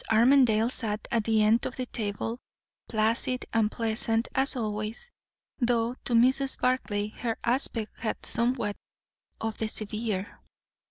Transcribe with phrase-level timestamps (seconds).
[0.11, 2.39] Armadale sat at the end of the table;
[2.89, 5.11] placid and pleasant as always,
[5.59, 6.59] though to Mrs.
[6.59, 8.77] Barclay her aspect had somewhat
[9.39, 10.39] of the severe.